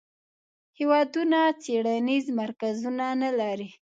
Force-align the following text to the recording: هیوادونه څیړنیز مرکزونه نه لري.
هیوادونه 0.77 1.39
څیړنیز 1.63 2.25
مرکزونه 2.39 3.05
نه 3.21 3.29
لري. 3.39 3.69